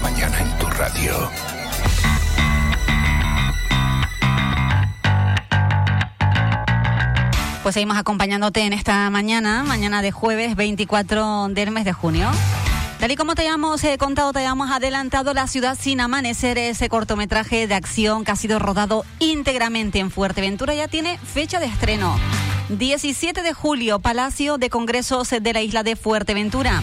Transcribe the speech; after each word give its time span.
mañana 0.00 0.40
en 0.40 0.58
tu 0.58 0.66
radio. 0.66 1.30
Pues 7.62 7.74
seguimos 7.74 7.98
acompañándote 7.98 8.62
en 8.62 8.72
esta 8.72 9.10
mañana, 9.10 9.62
mañana 9.62 10.00
de 10.00 10.10
jueves 10.10 10.56
24 10.56 11.48
del 11.48 11.70
mes 11.70 11.84
de 11.84 11.92
junio. 11.92 12.30
Tal 12.98 13.10
y 13.10 13.16
como 13.16 13.34
te 13.34 13.42
habíamos 13.42 13.84
eh, 13.84 13.98
contado, 13.98 14.32
te 14.32 14.40
habíamos 14.40 14.70
adelantado 14.70 15.34
La 15.34 15.46
ciudad 15.46 15.76
sin 15.78 16.00
amanecer, 16.00 16.58
ese 16.58 16.88
cortometraje 16.88 17.66
de 17.66 17.74
acción 17.74 18.24
que 18.24 18.32
ha 18.32 18.36
sido 18.36 18.58
rodado 18.58 19.04
íntegramente 19.20 19.98
en 19.98 20.10
Fuerteventura, 20.10 20.74
ya 20.74 20.88
tiene 20.88 21.18
fecha 21.18 21.60
de 21.60 21.66
estreno. 21.66 22.18
17 22.70 23.42
de 23.42 23.52
julio, 23.52 23.98
Palacio 24.00 24.58
de 24.58 24.68
Congresos 24.68 25.30
de 25.30 25.52
la 25.52 25.62
isla 25.62 25.82
de 25.82 25.96
Fuerteventura. 25.96 26.82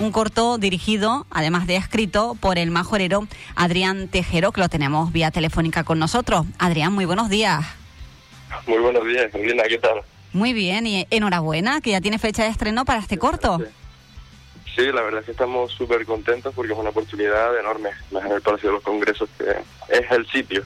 Un 0.00 0.10
corto 0.10 0.58
dirigido, 0.58 1.24
además 1.30 1.68
de 1.68 1.76
escrito, 1.76 2.36
por 2.40 2.58
el 2.58 2.72
majorero 2.72 3.28
Adrián 3.54 4.08
Tejero, 4.08 4.50
que 4.50 4.60
lo 4.60 4.68
tenemos 4.68 5.12
vía 5.12 5.30
telefónica 5.30 5.84
con 5.84 6.00
nosotros. 6.00 6.46
Adrián, 6.58 6.92
muy 6.92 7.04
buenos 7.04 7.28
días. 7.28 7.64
Muy 8.66 8.78
buenos 8.78 9.06
días, 9.06 9.30
Carolina, 9.30 9.62
¿qué 9.68 9.78
tal? 9.78 10.00
Muy 10.32 10.52
bien, 10.52 10.86
y 10.86 11.06
enhorabuena, 11.10 11.80
que 11.80 11.92
ya 11.92 12.00
tiene 12.00 12.18
fecha 12.18 12.42
de 12.42 12.48
estreno 12.48 12.84
para 12.84 12.98
este 12.98 13.18
corto. 13.18 13.60
Sí, 14.74 14.82
la 14.92 15.02
verdad 15.02 15.20
es 15.20 15.26
que 15.26 15.32
estamos 15.32 15.70
súper 15.70 16.04
contentos 16.04 16.52
porque 16.54 16.72
es 16.72 16.78
una 16.78 16.90
oportunidad 16.90 17.56
enorme, 17.56 17.90
más 18.10 18.24
en 18.24 18.32
el 18.32 18.42
Palacio 18.42 18.70
de 18.70 18.74
los 18.74 18.82
Congresos, 18.82 19.28
que 19.38 19.44
es 19.96 20.10
el 20.10 20.26
sitio. 20.26 20.64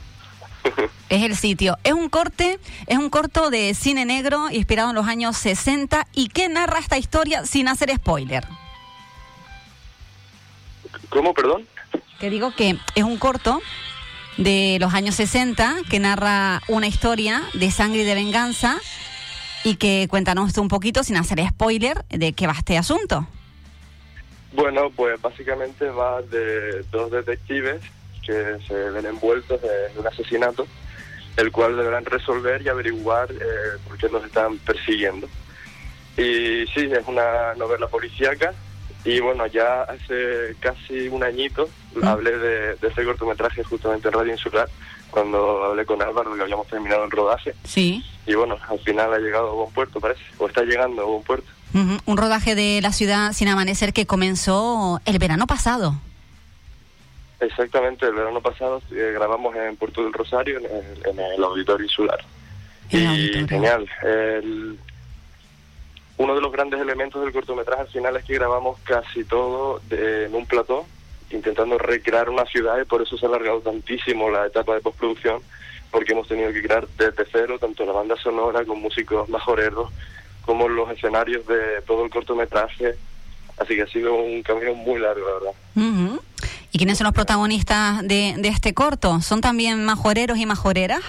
Es 1.09 1.23
el 1.23 1.37
sitio. 1.37 1.79
Es 1.85 1.95
un 1.95 2.11
corte, 2.11 2.59
es 2.87 2.99
un 2.99 3.09
corto 3.09 3.49
de 3.49 3.73
cine 3.73 4.05
negro 4.05 4.51
inspirado 4.51 4.91
en 4.91 4.95
los 4.95 5.07
años 5.07 5.39
60 5.39 6.07
y 6.13 6.29
que 6.29 6.51
narra 6.51 6.81
esta 6.81 6.99
historia 6.99 7.47
sin 7.47 7.67
hacer 7.67 7.91
spoiler. 7.97 8.45
¿Cómo, 11.09 11.35
perdón? 11.35 11.67
Que 12.21 12.31
digo 12.31 12.53
que 12.55 12.77
es 12.95 13.05
un 13.05 13.19
corto 13.19 13.61
de 14.37 14.79
los 14.81 14.95
años 14.95 15.15
60 15.17 15.77
que 15.91 15.99
narra 15.99 16.63
una 16.69 16.87
historia 16.87 17.43
de 17.55 17.71
sangre 17.71 18.03
y 18.03 18.05
de 18.05 18.15
venganza 18.15 18.79
y 19.65 19.77
que 19.77 20.07
cuéntanos 20.09 20.57
un 20.59 20.69
poquito, 20.69 21.03
sin 21.03 21.17
hacer 21.17 21.41
spoiler, 21.49 22.05
de 22.09 22.33
qué 22.33 22.47
va 22.47 22.53
este 22.53 22.79
asunto. 22.79 23.27
Bueno, 24.53 24.91
pues 24.95 25.21
básicamente 25.21 25.89
va 25.91 26.23
de 26.23 26.83
dos 26.91 27.11
detectives 27.11 27.83
que 28.25 28.59
se 28.67 28.75
ven 28.91 29.07
envueltos 29.07 29.61
en 29.63 29.99
un 29.99 30.07
asesinato, 30.07 30.67
el 31.37 31.51
cual 31.51 31.77
deberán 31.77 32.05
resolver 32.05 32.63
y 32.63 32.69
averiguar 32.69 33.31
eh, 33.31 33.79
por 33.87 33.99
qué 33.99 34.09
los 34.09 34.25
están 34.25 34.59
persiguiendo. 34.59 35.29
Y 36.17 36.67
sí, 36.75 36.89
es 36.91 37.07
una 37.07 37.55
novela 37.57 37.87
policíaca 37.89 38.55
y 39.17 39.21
bueno, 39.21 39.47
ya 39.47 39.83
hace 39.83 40.55
casi 40.61 41.09
un 41.09 41.23
añito 41.23 41.69
hablé 42.03 42.37
de, 42.39 42.75
de 42.77 42.89
este 42.89 43.05
cortometraje 43.05 43.63
justamente 43.65 44.09
en 44.09 44.15
Radio 44.15 44.33
Insular, 44.33 44.69
cuando 45.11 45.65
hablé 45.65 45.85
con 45.87 46.01
Álvaro 46.03 46.35
que 46.35 46.43
habíamos 46.43 46.67
terminado 46.69 47.05
el 47.05 47.11
rodaje. 47.11 47.55
Sí. 47.65 48.05
Y 48.27 48.35
bueno, 48.35 48.57
al 48.69 48.79
final 48.81 49.13
ha 49.15 49.19
llegado 49.19 49.49
a 49.51 49.53
buen 49.55 49.73
puerto, 49.73 50.01
parece, 50.01 50.21
o 50.39 50.47
está 50.47 50.63
llegando 50.63 51.03
a 51.03 51.05
buen 51.07 51.23
puerto. 51.23 51.49
Un 51.75 52.17
rodaje 52.17 52.55
de 52.55 52.81
La 52.83 52.93
ciudad 52.93 53.33
sin 53.33 53.49
amanecer 53.49 53.93
que 53.93 54.07
comenzó 54.07 55.01
el 55.05 55.19
verano 55.19 55.47
pasado. 55.47 55.95
Exactamente, 57.41 58.07
el 58.07 58.15
verano 58.15 58.41
pasado 58.41 58.83
eh, 58.91 59.13
grabamos 59.15 59.55
en 59.55 59.77
Puerto 59.77 60.03
del 60.03 60.13
Rosario, 60.13 60.59
en 60.59 60.65
el, 60.65 61.07
en 61.07 61.21
el 61.21 61.45
Auditorio 61.45 61.85
Insular. 61.87 62.19
El 62.91 63.03
y 63.03 63.07
auditorio. 63.07 63.47
genial. 63.49 63.89
El- 64.03 64.79
uno 66.19 66.35
de 66.35 66.41
los 66.41 66.53
grandes 66.53 66.81
elementos 66.81 67.23
del 67.23 67.33
cortometraje 67.33 67.83
al 67.83 67.89
final 67.89 68.17
es 68.17 68.25
que 68.25 68.35
grabamos 68.35 68.79
casi 68.85 69.25
todo 69.25 69.81
de- 69.89 70.27
en 70.27 70.35
un 70.35 70.47
plató, 70.47 70.87
intentando 71.31 71.79
recrear 71.79 72.29
una 72.31 72.45
ciudad 72.47 72.79
y 72.81 72.85
por 72.85 73.03
eso 73.03 73.17
se 73.17 73.27
ha 73.27 73.29
alargado 73.29 73.61
tantísimo 73.61 74.31
la 74.31 74.47
etapa 74.47 74.75
de 74.75 74.81
postproducción, 74.81 75.41
porque 75.91 76.13
hemos 76.13 76.29
tenido 76.29 76.53
que 76.53 76.63
crear 76.63 76.87
desde 76.99 77.25
cero 77.31 77.59
tanto 77.59 77.85
la 77.87 77.93
banda 77.93 78.17
sonora 78.17 78.65
con 78.65 78.81
músicos 78.81 79.29
majoreros 79.29 79.91
como 80.45 80.69
los 80.69 80.91
escenarios 80.91 81.47
de 81.47 81.83
todo 81.87 82.05
el 82.05 82.11
cortometraje. 82.11 82.95
Así 83.59 83.75
que 83.75 83.83
ha 83.83 83.87
sido 83.89 84.15
un 84.15 84.43
camino 84.43 84.73
muy 84.75 85.01
largo, 85.01 85.27
la 85.27 85.35
verdad. 85.35 86.21
¿Y 86.73 86.79
quiénes 86.79 86.97
son 86.99 87.07
los 87.07 87.15
protagonistas 87.15 88.03
de, 88.07 88.35
de 88.39 88.49
este 88.49 88.73
corto? 88.73 89.21
¿Son 89.21 89.41
también 89.41 89.85
majoreros 89.85 90.39
y 90.39 90.47
majoreras? 90.47 91.01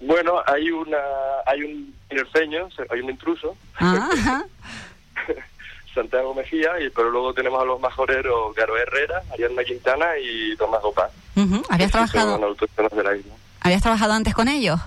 Bueno, 0.00 0.34
hay 0.46 0.70
una 0.70 0.98
hay 1.46 1.62
un 1.62 1.94
tinerfeño, 2.08 2.68
hay 2.90 3.00
un 3.00 3.10
intruso, 3.10 3.56
ajá. 3.74 4.44
Santiago 5.94 6.34
Mejía, 6.34 6.80
y 6.80 6.90
pero 6.90 7.10
luego 7.10 7.34
tenemos 7.34 7.60
a 7.60 7.64
los 7.64 7.80
majoreros 7.80 8.54
Garo 8.54 8.76
Herrera, 8.76 9.22
Ariadna 9.32 9.64
Quintana 9.64 10.06
y 10.22 10.56
Tomás 10.56 10.80
Gopá. 10.82 11.10
Ujú. 11.34 11.62
¿Habías, 11.68 11.90
trabajado, 11.90 12.34
autóctonos 12.44 12.92
de 12.92 13.02
la 13.02 13.16
isla. 13.16 13.32
¿Habías 13.60 13.82
trabajado 13.82 14.12
antes 14.12 14.34
con 14.34 14.48
ellos? 14.48 14.78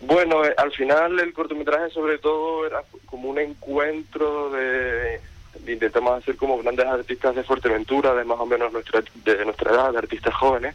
Bueno, 0.00 0.44
eh, 0.44 0.54
al 0.56 0.72
final 0.72 1.18
el 1.20 1.32
cortometraje 1.32 1.90
sobre 1.90 2.18
todo 2.18 2.66
era 2.66 2.82
como 3.06 3.28
un 3.28 3.38
encuentro 3.38 4.50
de, 4.50 5.20
de 5.60 5.72
intentamos 5.72 6.20
hacer 6.20 6.36
como 6.36 6.58
grandes 6.58 6.86
artistas 6.86 7.36
de 7.36 7.44
Fuerteventura, 7.44 8.14
de 8.14 8.24
más 8.24 8.40
o 8.40 8.46
menos 8.46 8.72
nuestra 8.72 9.02
de 9.24 9.44
nuestra 9.44 9.70
edad, 9.70 9.92
de 9.92 9.98
artistas 9.98 10.34
jóvenes, 10.34 10.74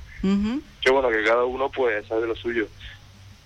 que 0.82 0.90
bueno, 0.90 1.10
que 1.10 1.24
cada 1.24 1.44
uno 1.44 1.70
pues 1.70 2.08
sabe 2.08 2.28
lo 2.28 2.36
suyo. 2.36 2.68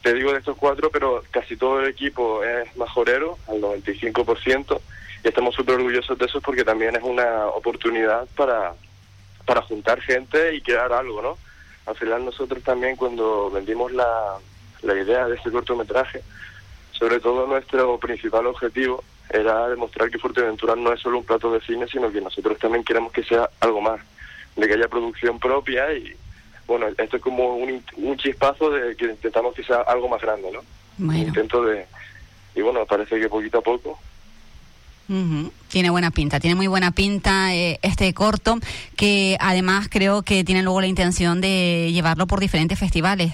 Te 0.01 0.13
digo 0.13 0.31
de 0.31 0.39
estos 0.39 0.57
cuatro, 0.57 0.89
pero 0.89 1.23
casi 1.29 1.55
todo 1.55 1.79
el 1.79 1.87
equipo 1.87 2.43
es 2.43 2.75
majorero, 2.75 3.37
al 3.47 3.61
95%, 3.61 4.81
y 5.23 5.27
estamos 5.27 5.53
súper 5.53 5.75
orgullosos 5.75 6.17
de 6.17 6.25
eso 6.25 6.41
porque 6.41 6.63
también 6.63 6.95
es 6.95 7.03
una 7.03 7.47
oportunidad 7.47 8.27
para, 8.35 8.73
para 9.45 9.61
juntar 9.61 10.01
gente 10.01 10.55
y 10.55 10.61
crear 10.61 10.91
algo, 10.91 11.21
¿no? 11.21 11.37
Al 11.85 11.95
final 11.95 12.25
nosotros 12.25 12.63
también 12.63 12.95
cuando 12.95 13.51
vendimos 13.51 13.91
la, 13.91 14.37
la 14.81 14.95
idea 14.95 15.27
de 15.27 15.35
este 15.35 15.51
cortometraje, 15.51 16.21
sobre 16.91 17.19
todo 17.19 17.45
nuestro 17.45 17.99
principal 17.99 18.47
objetivo 18.47 19.03
era 19.29 19.69
demostrar 19.69 20.09
que 20.09 20.19
Fuerteventura 20.19 20.75
no 20.75 20.91
es 20.91 20.99
solo 20.99 21.19
un 21.19 21.25
plato 21.25 21.51
de 21.53 21.61
cine, 21.61 21.87
sino 21.87 22.11
que 22.11 22.21
nosotros 22.21 22.57
también 22.59 22.83
queremos 22.83 23.11
que 23.11 23.23
sea 23.23 23.49
algo 23.59 23.81
más, 23.81 24.01
de 24.55 24.67
que 24.67 24.73
haya 24.73 24.87
producción 24.87 25.39
propia 25.39 25.93
y 25.93 26.15
bueno, 26.67 26.87
esto 26.97 27.17
es 27.17 27.21
como 27.21 27.55
un, 27.55 27.83
un 27.97 28.17
chispazo 28.17 28.69
de 28.69 28.95
que 28.95 29.05
intentamos 29.05 29.53
que 29.55 29.63
sea 29.63 29.81
algo 29.81 30.07
más 30.07 30.21
grande, 30.21 30.51
¿no? 30.51 30.61
Bueno, 30.97 31.21
intento 31.23 31.63
de... 31.63 31.85
Y 32.55 32.61
bueno, 32.61 32.85
parece 32.85 33.19
que 33.19 33.29
poquito 33.29 33.59
a 33.59 33.61
poco. 33.61 33.99
ujú. 35.09 35.51
tiene 35.69 35.89
buena 35.89 36.11
pinta, 36.11 36.39
tiene 36.39 36.55
muy 36.55 36.67
buena 36.67 36.91
pinta 36.91 37.53
eh, 37.55 37.79
este 37.81 38.13
corto, 38.13 38.59
que 38.97 39.37
además 39.39 39.87
creo 39.89 40.21
que 40.21 40.43
tienen 40.43 40.65
luego 40.65 40.81
la 40.81 40.87
intención 40.87 41.41
de 41.41 41.89
llevarlo 41.91 42.27
por 42.27 42.39
diferentes 42.39 42.77
festivales. 42.77 43.33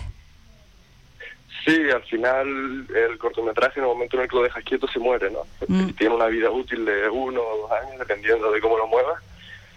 Sí, 1.66 1.76
al 1.94 2.04
final 2.04 2.88
el 2.96 3.18
cortometraje 3.18 3.80
en 3.80 3.86
el 3.86 3.92
momento 3.92 4.16
en 4.16 4.24
el 4.24 4.30
que 4.30 4.36
lo 4.38 4.44
dejas 4.44 4.64
quieto 4.64 4.88
se 4.88 5.00
muere, 5.00 5.30
¿no? 5.30 5.40
Mm. 5.68 5.90
Tiene 5.98 6.16
una 6.16 6.28
vida 6.28 6.50
útil 6.50 6.86
de 6.86 7.10
uno 7.10 7.42
o 7.42 7.58
dos 7.64 7.72
años, 7.72 8.00
dependiendo 8.00 8.50
de 8.52 8.62
cómo 8.62 8.78
lo 8.78 8.88
muevas. 8.88 9.22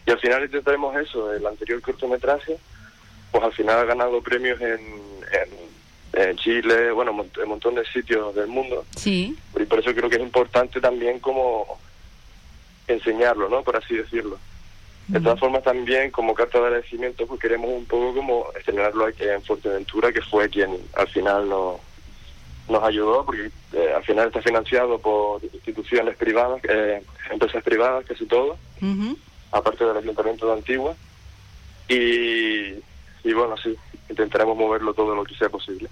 Y 0.07 0.13
al 0.13 0.21
final 0.21 0.45
intentaremos 0.45 0.97
eso. 0.97 1.33
El 1.33 1.45
anterior 1.45 1.81
cortometraje, 1.81 2.59
pues 3.31 3.43
al 3.45 3.53
final 3.53 3.79
ha 3.79 3.85
ganado 3.85 4.21
premios 4.23 4.61
en, 4.61 4.81
en, 4.81 6.21
en 6.29 6.37
Chile, 6.39 6.91
bueno, 6.93 7.13
mont- 7.13 7.43
un 7.43 7.49
montón 7.49 7.75
de 7.77 7.85
sitios 7.87 8.35
del 8.35 8.49
mundo. 8.49 8.85
Sí. 8.97 9.37
Y 9.59 9.65
por 9.65 9.79
eso 9.79 9.95
creo 9.95 10.09
que 10.11 10.17
es 10.17 10.23
importante 10.23 10.81
también 10.81 11.19
como 11.21 11.79
enseñarlo, 12.89 13.49
¿no? 13.49 13.63
Por 13.63 13.77
así 13.77 13.95
decirlo. 13.95 14.39
De 15.09 15.21
todas 15.21 15.41
formas 15.41 15.65
también 15.65 16.11
como 16.13 16.35
carta 16.35 16.59
de 16.61 16.67
agradecimiento 16.67 17.27
pues 17.27 17.41
queremos 17.41 17.69
un 17.71 17.85
poco 17.85 18.15
como 18.15 18.47
estrenarlo 18.57 19.07
aquí 19.07 19.25
en 19.25 19.43
Fuerteventura 19.43 20.13
que 20.13 20.23
fue 20.23 20.49
quien 20.49 20.79
al 20.95 21.09
final 21.09 21.49
nos, 21.49 21.81
nos 22.69 22.83
ayudó 22.85 23.25
porque 23.27 23.51
eh, 23.73 23.93
al 23.97 24.05
final 24.05 24.29
está 24.29 24.41
financiado 24.41 25.01
por 25.01 25.43
instituciones 25.43 26.17
privadas, 26.17 26.61
eh, 26.69 27.03
empresas 27.29 27.61
privadas 27.65 28.05
casi 28.07 28.25
todo, 28.27 28.57
Ujú. 28.81 29.17
aparte 29.51 29.85
del 29.85 29.97
Ayuntamiento 29.97 30.47
de 30.47 30.53
Antigua 30.53 30.95
y, 31.89 32.75
y 33.25 33.33
bueno 33.33 33.57
sí, 33.57 33.75
intentaremos 34.09 34.57
moverlo 34.57 34.95
todo 34.95 35.15
lo 35.15 35.25
que 35.25 35.35
sea 35.35 35.49
posible. 35.49 35.89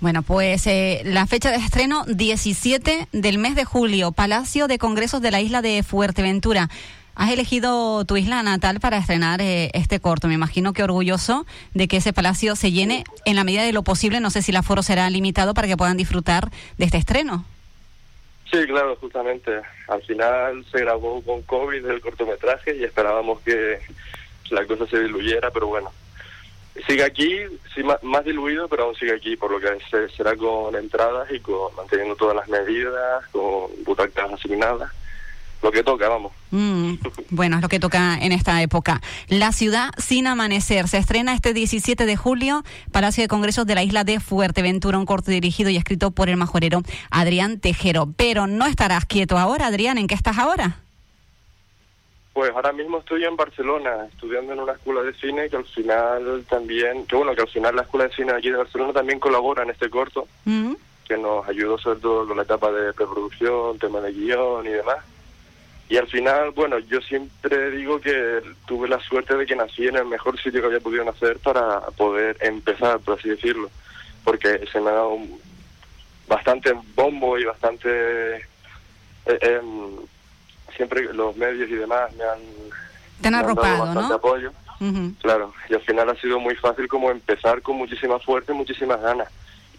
Bueno, 0.00 0.22
pues 0.22 0.66
eh, 0.66 1.00
la 1.04 1.26
fecha 1.26 1.50
de 1.50 1.56
estreno 1.56 2.04
17 2.06 3.08
del 3.12 3.38
mes 3.38 3.54
de 3.54 3.64
julio, 3.64 4.12
Palacio 4.12 4.66
de 4.68 4.78
Congresos 4.78 5.22
de 5.22 5.30
la 5.30 5.40
isla 5.40 5.62
de 5.62 5.82
Fuerteventura. 5.82 6.68
Has 7.14 7.30
elegido 7.30 8.04
tu 8.04 8.16
isla 8.16 8.42
natal 8.42 8.80
para 8.80 8.98
estrenar 8.98 9.40
eh, 9.40 9.70
este 9.72 10.00
corto. 10.00 10.26
Me 10.26 10.34
imagino 10.34 10.72
que 10.72 10.82
orgulloso 10.82 11.46
de 11.72 11.86
que 11.86 11.98
ese 11.98 12.12
palacio 12.12 12.56
se 12.56 12.72
llene 12.72 13.04
en 13.24 13.36
la 13.36 13.44
medida 13.44 13.62
de 13.62 13.72
lo 13.72 13.82
posible. 13.82 14.20
No 14.20 14.30
sé 14.30 14.42
si 14.42 14.50
el 14.50 14.56
aforo 14.56 14.82
será 14.82 15.08
limitado 15.10 15.54
para 15.54 15.68
que 15.68 15.76
puedan 15.76 15.96
disfrutar 15.96 16.50
de 16.76 16.84
este 16.84 16.98
estreno. 16.98 17.44
Sí, 18.50 18.66
claro, 18.66 18.96
justamente. 18.96 19.62
Al 19.88 20.02
final 20.02 20.64
se 20.70 20.80
grabó 20.80 21.22
con 21.22 21.42
COVID 21.42 21.86
el 21.86 22.00
cortometraje 22.00 22.76
y 22.76 22.84
esperábamos 22.84 23.40
que 23.40 23.78
la 24.50 24.66
cosa 24.66 24.86
se 24.86 25.00
diluyera, 25.00 25.50
pero 25.50 25.68
bueno. 25.68 25.92
Sigue 26.88 27.04
aquí, 27.04 27.30
sí, 27.74 27.82
más 28.02 28.24
diluido, 28.24 28.66
pero 28.68 28.84
aún 28.84 28.94
sigue 28.96 29.14
aquí, 29.14 29.36
por 29.36 29.50
lo 29.50 29.60
que 29.60 29.68
se- 29.90 30.08
será 30.16 30.34
con 30.36 30.74
entradas 30.74 31.30
y 31.30 31.38
con 31.40 31.74
manteniendo 31.76 32.16
todas 32.16 32.34
las 32.34 32.48
medidas, 32.48 33.24
con 33.30 33.70
butacas 33.84 34.32
asignadas. 34.32 34.90
lo 35.62 35.72
que 35.72 35.82
toca, 35.82 36.10
vamos. 36.10 36.30
Mm, 36.50 36.96
bueno, 37.30 37.56
es 37.56 37.62
lo 37.62 37.70
que 37.70 37.80
toca 37.80 38.18
en 38.20 38.32
esta 38.32 38.60
época. 38.60 39.00
La 39.28 39.50
ciudad 39.50 39.92
sin 39.96 40.26
amanecer 40.26 40.88
se 40.88 40.98
estrena 40.98 41.32
este 41.32 41.54
17 41.54 42.04
de 42.04 42.16
julio, 42.16 42.62
Palacio 42.92 43.22
de 43.24 43.28
Congresos 43.28 43.64
de 43.66 43.74
la 43.74 43.82
isla 43.82 44.04
de 44.04 44.20
Fuerteventura, 44.20 44.98
un 44.98 45.06
corto 45.06 45.30
dirigido 45.30 45.70
y 45.70 45.78
escrito 45.78 46.10
por 46.10 46.28
el 46.28 46.36
majorero 46.36 46.82
Adrián 47.10 47.60
Tejero. 47.60 48.12
Pero 48.14 48.46
no 48.46 48.66
estarás 48.66 49.06
quieto 49.06 49.38
ahora, 49.38 49.68
Adrián, 49.68 49.96
¿en 49.96 50.06
qué 50.06 50.14
estás 50.14 50.36
ahora? 50.36 50.83
Pues 52.34 52.50
ahora 52.52 52.72
mismo 52.72 52.98
estoy 52.98 53.24
en 53.24 53.36
Barcelona, 53.36 54.06
estudiando 54.12 54.52
en 54.52 54.58
una 54.60 54.72
escuela 54.72 55.02
de 55.02 55.14
cine 55.14 55.48
que 55.48 55.56
al 55.56 55.64
final 55.66 56.44
también, 56.48 57.06
que 57.06 57.14
bueno, 57.14 57.32
que 57.34 57.42
al 57.42 57.48
final 57.48 57.76
la 57.76 57.82
escuela 57.82 58.08
de 58.08 58.14
cine 58.14 58.32
aquí 58.32 58.50
de 58.50 58.56
Barcelona 58.56 58.92
también 58.92 59.20
colabora 59.20 59.62
en 59.62 59.70
este 59.70 59.88
corto, 59.88 60.26
Mm, 60.44 60.74
que 61.06 61.16
nos 61.16 61.46
ayudó 61.48 61.78
sobre 61.78 62.00
todo 62.00 62.26
con 62.26 62.36
la 62.36 62.42
etapa 62.42 62.72
de 62.72 62.92
preproducción, 62.92 63.78
tema 63.78 64.00
de 64.00 64.12
guion 64.12 64.66
y 64.66 64.70
demás. 64.70 64.96
Y 65.88 65.96
al 65.96 66.08
final, 66.08 66.50
bueno, 66.50 66.78
yo 66.80 67.00
siempre 67.02 67.70
digo 67.70 68.00
que 68.00 68.42
tuve 68.66 68.88
la 68.88 68.98
suerte 69.00 69.36
de 69.36 69.46
que 69.46 69.54
nací 69.54 69.86
en 69.86 69.96
el 69.96 70.06
mejor 70.06 70.36
sitio 70.40 70.60
que 70.60 70.66
había 70.66 70.80
podido 70.80 71.04
nacer 71.04 71.38
para 71.38 71.82
poder 71.96 72.36
empezar, 72.40 72.98
por 73.00 73.16
así 73.18 73.28
decirlo, 73.28 73.70
porque 74.24 74.66
se 74.72 74.80
me 74.80 74.90
ha 74.90 74.94
dado 74.94 75.10
un- 75.10 75.38
bastante 76.26 76.72
bombo 76.96 77.38
y 77.38 77.44
bastante... 77.44 78.36
eh, 78.36 79.38
em, 79.40 79.96
siempre 80.76 81.12
los 81.12 81.36
medios 81.36 81.68
y 81.70 81.74
demás 81.74 82.12
me 82.14 82.24
han, 82.24 82.38
Te 83.20 83.28
han 83.28 83.32
me 83.34 83.38
han 83.40 83.54
dado 83.54 83.78
bastante 83.78 84.08
¿no? 84.08 84.14
apoyo. 84.14 84.52
Claro, 85.22 85.54
y 85.70 85.74
al 85.74 85.80
final 85.80 86.10
ha 86.10 86.14
sido 86.16 86.38
muy 86.38 86.54
fácil 86.56 86.88
como 86.88 87.10
empezar 87.10 87.62
con 87.62 87.76
muchísima 87.76 88.18
fuerza 88.18 88.52
y 88.52 88.56
muchísimas 88.56 89.00
ganas, 89.00 89.28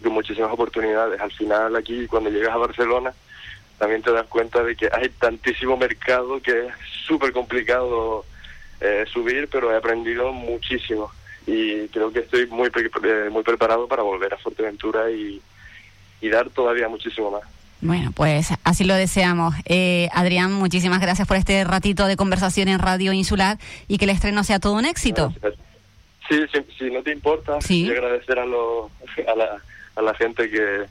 y 0.00 0.02
con 0.02 0.12
muchísimas 0.12 0.50
oportunidades. 0.50 1.20
Al 1.20 1.30
final 1.30 1.76
aquí, 1.76 2.06
cuando 2.08 2.30
llegas 2.30 2.50
a 2.52 2.56
Barcelona, 2.56 3.12
también 3.78 4.02
te 4.02 4.10
das 4.10 4.26
cuenta 4.26 4.62
de 4.64 4.74
que 4.74 4.88
hay 4.92 5.08
tantísimo 5.10 5.76
mercado 5.76 6.40
que 6.40 6.66
es 6.66 6.72
súper 7.06 7.32
complicado 7.32 8.24
eh, 8.80 9.04
subir, 9.12 9.48
pero 9.48 9.70
he 9.70 9.76
aprendido 9.76 10.32
muchísimo 10.32 11.12
y 11.46 11.86
creo 11.88 12.10
que 12.12 12.20
estoy 12.20 12.46
muy 12.46 12.70
pre- 12.70 12.90
eh, 13.04 13.30
muy 13.30 13.44
preparado 13.44 13.86
para 13.86 14.02
volver 14.02 14.34
a 14.34 14.38
Fuerteventura 14.38 15.10
y, 15.10 15.40
y 16.20 16.28
dar 16.28 16.50
todavía 16.50 16.88
muchísimo 16.88 17.30
más. 17.30 17.42
Bueno, 17.80 18.10
pues 18.14 18.48
así 18.64 18.84
lo 18.84 18.94
deseamos. 18.94 19.54
Eh, 19.66 20.08
Adrián, 20.12 20.52
muchísimas 20.52 21.00
gracias 21.00 21.28
por 21.28 21.36
este 21.36 21.62
ratito 21.64 22.06
de 22.06 22.16
conversación 22.16 22.68
en 22.68 22.78
Radio 22.78 23.12
Insular 23.12 23.58
y 23.86 23.98
que 23.98 24.04
el 24.06 24.10
estreno 24.10 24.44
sea 24.44 24.58
todo 24.58 24.74
un 24.74 24.86
éxito. 24.86 25.32
Sí, 26.28 26.40
si, 26.52 26.78
si 26.78 26.90
no 26.90 27.02
te 27.02 27.12
importa, 27.12 27.60
Sí. 27.60 27.86
y 27.86 27.90
agradecer 27.90 28.38
a, 28.38 28.46
los 28.46 28.90
a, 29.28 29.36
la, 29.36 29.58
a 29.94 30.02
la 30.02 30.14
gente 30.14 30.50
que, 30.50 30.86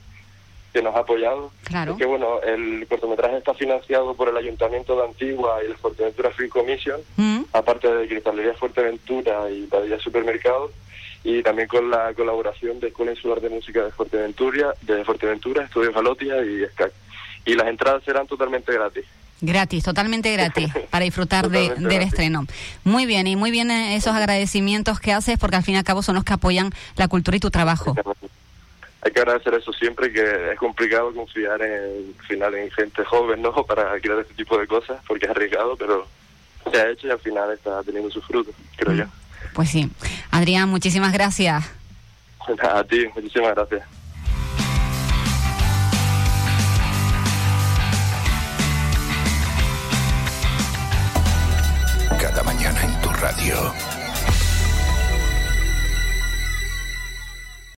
que 0.73 0.81
nos 0.81 0.95
ha 0.95 0.99
apoyado. 0.99 1.51
Claro. 1.63 1.93
Es 1.93 1.97
que 1.97 2.05
bueno, 2.05 2.39
el 2.41 2.85
cortometraje 2.87 3.37
está 3.37 3.53
financiado 3.53 4.13
por 4.15 4.29
el 4.29 4.37
Ayuntamiento 4.37 4.95
de 4.95 5.05
Antigua 5.07 5.57
y 5.63 5.71
el 5.71 5.77
Fuerteventura 5.77 6.29
Free 6.31 6.49
Commission, 6.49 7.01
Mm, 7.17 7.41
aparte 7.51 7.93
de 7.93 8.07
Cristalería 8.07 8.53
Fuerteventura 8.53 9.49
y 9.51 9.63
Padilla 9.65 9.99
Supermercados, 9.99 10.71
y 11.25 11.41
también 11.41 11.67
con 11.67 11.89
la 11.89 12.13
colaboración 12.13 12.79
de 12.79 12.89
Escuela 12.89 13.11
Insular 13.11 13.41
de 13.41 13.49
Música 13.49 13.83
de 13.83 13.91
Fuerteventura, 13.91 14.75
de 14.83 15.03
Fuerteventura, 15.03 15.63
Estudios 15.63 15.91
Galotia 15.91 16.35
y 16.45 16.63
SCAC. 16.67 16.91
Y 17.45 17.55
las 17.55 17.67
entradas 17.67 18.03
serán 18.03 18.27
totalmente 18.27 18.71
gratis. 18.71 19.05
Gratis, 19.41 19.83
totalmente 19.83 20.31
gratis, 20.31 20.71
para 20.91 21.03
disfrutar 21.03 21.49
de, 21.49 21.69
del 21.71 21.81
gratis. 21.81 22.07
estreno. 22.09 22.45
Muy 22.83 23.07
bien, 23.07 23.25
y 23.25 23.35
muy 23.35 23.49
bien 23.49 23.71
eh, 23.71 23.95
esos 23.95 24.13
agradecimientos 24.13 24.99
que 24.99 25.13
haces, 25.13 25.39
porque 25.39 25.55
al 25.55 25.63
fin 25.63 25.73
y 25.73 25.77
al 25.79 25.83
cabo 25.83 26.03
son 26.03 26.13
los 26.13 26.23
que 26.23 26.33
apoyan 26.33 26.71
la 26.95 27.07
cultura 27.07 27.37
y 27.37 27.39
tu 27.39 27.49
trabajo. 27.49 27.95
Hay 29.01 29.11
que 29.11 29.19
agradecer 29.19 29.55
eso 29.55 29.73
siempre, 29.73 30.13
que 30.13 30.51
es 30.51 30.59
complicado 30.59 31.11
confiar 31.11 31.59
en, 31.63 32.13
al 32.19 32.27
final 32.27 32.53
en 32.53 32.69
gente 32.69 33.03
joven, 33.03 33.41
¿no? 33.41 33.51
Para 33.65 33.99
crear 33.99 34.19
este 34.19 34.35
tipo 34.35 34.59
de 34.59 34.67
cosas, 34.67 35.01
porque 35.07 35.25
es 35.25 35.31
arriesgado, 35.31 35.75
pero 35.75 36.07
se 36.71 36.79
ha 36.79 36.89
hecho 36.91 37.07
y 37.07 37.11
al 37.11 37.19
final 37.19 37.51
está 37.51 37.81
teniendo 37.81 38.11
sus 38.11 38.23
frutos, 38.25 38.53
creo 38.77 38.93
yo. 38.93 39.05
Pues 39.55 39.69
sí. 39.69 39.89
Adrián, 40.31 40.67
muchísimas 40.67 41.13
gracias. 41.13 41.63
A 42.61 42.83
ti, 42.83 43.05
muchísimas 43.15 43.55
gracias. 43.55 43.83
Cada 52.19 52.43
mañana 52.43 52.83
en 52.83 53.01
tu 53.01 53.09
radio. 53.09 53.73